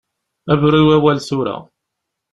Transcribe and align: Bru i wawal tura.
Bru 0.59 0.77
i 0.79 0.81
wawal 0.87 1.17
tura. 1.27 1.55